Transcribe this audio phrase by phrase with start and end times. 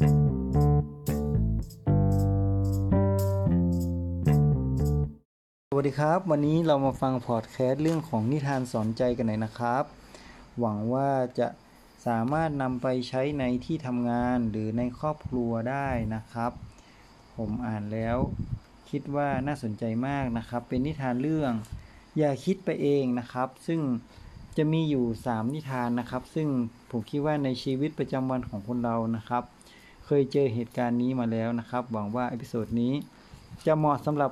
[0.00, 0.08] สวัส
[5.88, 9.84] ดีครับ วันนี้เรามาฟังพอดแคสต์เรื่องของนิทานสอนใจกันหน่อยนะครับ
[10.60, 11.48] หวังว่าจะ
[12.06, 16.52] สามารถนำไปใช้ในที่ทำงานหรือในครอบครัวได้นะครับ
[17.36, 18.16] ผมอ่านแล้ว
[18.90, 21.52] คิดว่าน่าสนใจมากนะครับ เป็นนิทานเรื่อง
[22.18, 23.80] อย่าคิดไปเองนะครับ ซึ่ง
[24.56, 26.48] จะมีอยู่ 3 นิทานนะครับ ซึ่ง
[26.90, 29.44] ผมคิดว่าในชีวิตประจำวันของคนเรานะครับ
[30.12, 32.92] เคยเจอเหตุการณ์นี้มาแล้วนะครับ หวังว่า episode นี้
[33.66, 34.30] จะเหมาะสำหรับ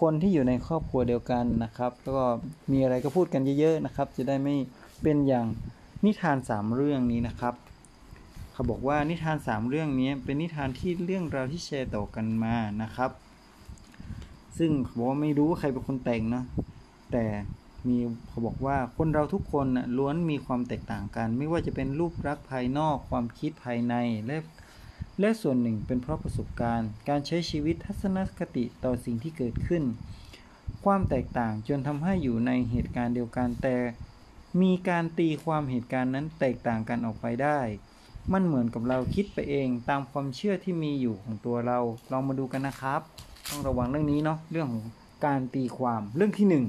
[0.00, 2.24] คนที่อยู่ในครอบครัวเดียวกันนะครับ แล้วก็
[2.72, 4.56] มีอะไรก็พูดกันเยอะๆนะครับ จะได้ไม่
[5.02, 5.46] เป็นอย่าง
[6.04, 7.54] นิทานสามเรื่องนี้นะครับ
[8.52, 13.10] เขาบอกว่านิทานสามเรื่องนี้เป็นนิทานที่เรื่องราวที่แชร์ต่อกันมานะครับ
[14.58, 16.44] ซึ่งเขาบอกว่าไม่รู้ว่าใครเป็นคนแต่งเนาะ
[17.12, 17.24] แต่
[17.88, 17.96] มี
[18.28, 19.66] เขาบอกว่าคนเราทุกคน
[19.96, 23.96] ล้วนมีความแตกต่างกัน ไม่ว่าจะเป็นรูปลักษณ์ภายนอก ความคิดภายใน
[24.26, 24.36] และ
[25.20, 29.82] และส่วนหนึ่งเป็นเพราะประสบการณ์ การใช้ชีวิตทัศนคติต่อสิ่งที่เกิดขึ้น
[30.84, 33.76] ความแตกต่างจนทำให้อยู่ในเหตุการณ์เดียวกันแต่
[34.62, 37.60] มีการตีความเหตุการณ์นั้นแตกต่างกันออกไปได้
[38.32, 41.78] มันเหมือนกับเราคิดไปเองตามความเชื่อที่มีอยู่ของตัวเรา
[42.12, 43.00] ลองมาดูกันนะครับ
[43.48, 44.86] ต้องระวังเรื่องนี้เนาะเรื่องของ
[45.26, 46.64] การตีความเรื่องที่หนึ่ง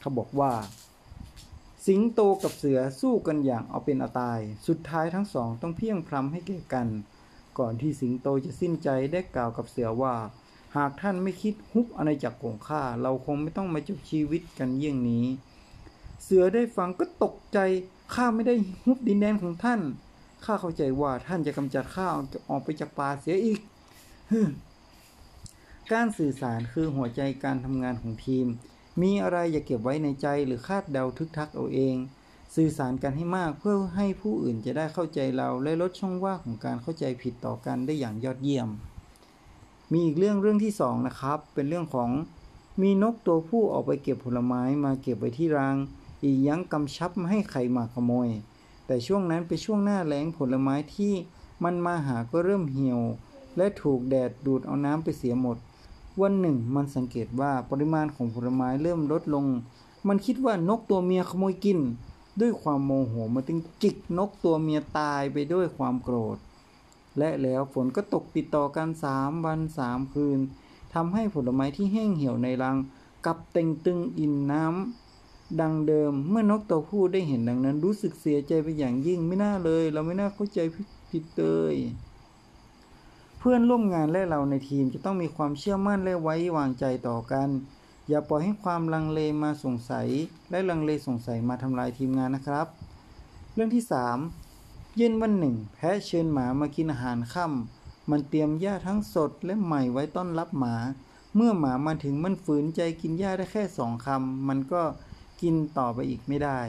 [0.00, 0.52] เขาบอกว่า
[1.86, 6.88] สิงโตกับเสือสู้กันอย่างเอาเป็นเอาตาย สุดท้ายทั้งสองต้องเพียงพล้ำให้แก่กัน
[7.58, 10.14] ก่อนที่สิงโตจะสิ้นใจได้กล่าวกับเสือว่า
[10.76, 15.26] หากท่านไม่คิดฮุบอาณาจักรของข้าเราคงไม่ต้องมาจบชีวิตกันเยี่ยงนี้
[16.22, 17.58] เสือได้ฟังก็ตกใจ
[18.14, 19.80] ข้าไม่ได้ฮุบดินแดนของท่าน
[20.44, 22.06] ข้าเข้าใจว่าท่านจะกำจัดข้า
[22.50, 23.60] ออกไปจากป่าเสียอีก
[25.92, 28.46] การสื่อสารคือหัวใจการทำงานของทีม
[29.02, 31.96] มีอะไรอย่าเก็บไว้ในใจหรือคาดเดาทึกทักเอาเอง
[32.54, 38.68] สื่อสารกันให้มากเพื่อให้ผู้อื่นจะได้เข้าใจเราและลดช่องว่างของการเข้าใจผิดต่อกันได้อย่างยอดเยี่ยม
[39.92, 42.10] มีอีกเรื่องเรื่องที่สองนะครับ เป็นเรื่องของ
[42.82, 45.76] มีนกตัวผู้ออกไปเก็บผลไม้มาเก็บไว้ที่รัง
[46.22, 48.28] อีกยั้งกำชับไม่ให้ใครมาขโมย
[48.86, 51.12] แต่ช่วงนั้นเป็นช่วงหน้าแล้งผลไม้ที่
[51.64, 53.00] มันมาหาก็เริ่มเหี่ยว
[53.56, 55.56] และถูกแดดดูดเอาน้ำไปเสียหมด
[56.20, 59.46] วันหนึ่งมันสังเกตว่าปริมาณของผลไม้เริ่มลดลง
[60.08, 61.78] มันคิดว่านกตัวเมียขโมยกิน
[62.40, 66.36] ด้วยความโมโหมันจึงจิกนกตัวเมียตายไปด้วยความโกรธ
[67.18, 70.38] และแล้วฝนก็ตกติดต่อกันสามวันสามคืน
[70.94, 72.76] ทำให้ผลไม้ที่แห้งเหี่ยวในรัง
[73.26, 80.58] กลับเต็งตึงอินน้ำดังเดิมเมื่อนกตัวผู้ได้เห็นดังนั้น รู้สึกเสียใจไปอย่างยิ่งไม่น่าเลย เราไม่น่าเข้าใจ
[81.10, 81.74] ผิดเลย
[83.38, 87.48] เพื่อนร่วมงานและเราในทีมจะต้องมีความเชื่อมั่นและไว้วางใจต่อกัน
[88.08, 90.08] อย่าปล่อยให้ความลังเลมาสงสัย
[90.50, 92.66] และลังเลสงสัยมาทำลายทีมงานนะครับ
[93.54, 93.84] เรื่องที่
[94.40, 100.76] 3 เย็นวันหนึ่ง แพะเชิญหมามากินอาหารค่ำมันเตรียมหญ้าทั้งสดและใหม่ไว้ต้อนรับหมา
[101.36, 104.82] เมื่อหมามาถึงมันฝืนใจกินหญ้าได้แค่สองคำมันก็
[105.42, 106.60] กินต่อไปอีกไม่ได้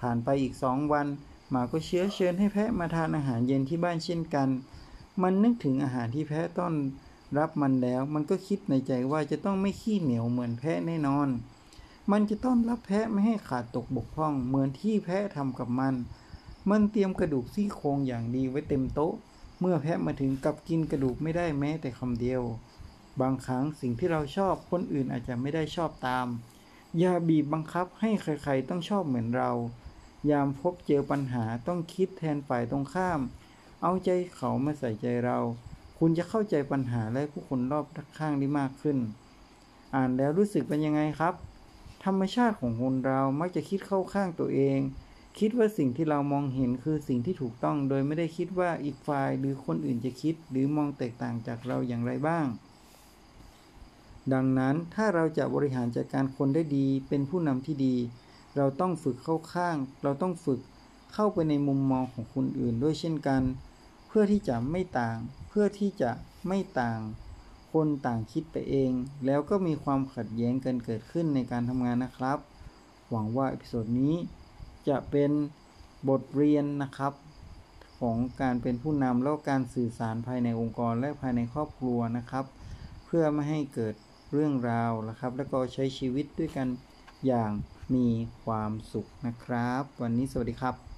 [0.00, 1.06] ผ่านไปอีกสองวัน
[1.50, 4.48] หมาก็เชื้อเชิญให้แพะมาทานอาหารเย็นที่บ้านเช่นกัน
[5.22, 6.74] มันนึกถึงอาหารที่แพะต้อน
[7.38, 11.28] รับมันแล้ว มันก็คิดในใจว่าจะต้องไม่ขี้เหนียวเหมือนแพะแน่นอน
[12.12, 15.94] มันจะต้อนรับแพะไม่ให้ขาดตกบกพร่อง เหมือนที่แพะทำกับมัน
[16.70, 19.14] มันเตรียมกระดูกซี่โครงอย่างดีไว้เต็มโต๊ะ
[19.60, 22.42] เมื่อแพะมาถึงกับกินกระดูกไม่ได้แม้แต่คำเดียว
[23.20, 26.26] บางครั้งสิ่งที่เราชอบคนอื่นอาจจะไม่ได้ชอบตาม
[26.98, 29.50] อย่าบีบบังคับให้ใครๆต้องชอบเหมือนเรา
[30.30, 33.20] ยามพบเจอปัญหาต้องคิดแทนฝ่ายตรงข้าม
[33.82, 35.38] เอาใจเขามาใส่ใจเรา
[36.06, 37.86] คุณจะเข้าใจปัญหาและผู้คนรอบ
[38.18, 38.98] ข้างได้มากขึ้น
[39.94, 41.34] อ่านแล้วรู้สึกเป็นยังไงครับ
[42.04, 44.78] ธรรมชาติของคนเรามักจะคิดเข้าข้างตัวเอง
[45.38, 52.46] คิดว่าสิ่งที่เรามองเห็นคือสิ่งที่ถูกต้อง โดยไม่ได้คิดว่าอีกฝ่ายหรือคนอื่นจะคิด หรือมองแตกต่างจากเราอย่างไรบ้าง
[54.32, 57.96] ดังนั้นถ้าเราจะบริหารจัดการคนได้ดี เป็นผู้นำที่ดี
[58.56, 60.60] เราต้องฝึกเข้าข้าง เราต้องฝึก
[61.12, 63.42] เข้าไปในมุมมองของคนอื่นด้วยเช่นกัน
[64.16, 66.10] พื่อที่จะไม่ต่าง เพื่อที่จะ
[66.48, 67.00] ไม่ต่าง
[67.72, 68.92] คนต่างคิดไปเอง
[69.26, 72.38] แล้วก็มีความขัดแย้งกันเกิดขึ้นในการทำงานนะครับ
[73.10, 74.14] หวังว่า episode นี้
[74.88, 75.30] จะเป็น
[76.08, 77.12] บทเรียนนะครับ
[77.98, 82.44] ของการเป็นผู้นำแล้วการสื่อสารภายในองค์กรและภายในครอบครัวนะครับ
[83.06, 83.94] เพื่อไม่ให้เกิด
[84.32, 86.68] เรื่องราวนะครับ แล้วก็ใช้ชีวิตด้วยกัน
[87.26, 87.52] อย่าง
[87.94, 88.06] มี
[88.44, 90.93] ความสุขนะครับ วันนี้สวัสดีครับ